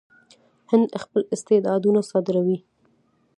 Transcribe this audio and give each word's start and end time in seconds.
هند 0.69 0.89
خپل 1.03 1.21
استعدادونه 1.35 2.01
صادروي. 2.09 2.57